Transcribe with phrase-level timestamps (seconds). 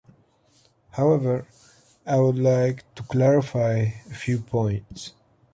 [0.93, 1.45] However,
[2.07, 3.73] I would like to clarify
[4.09, 5.13] a few points.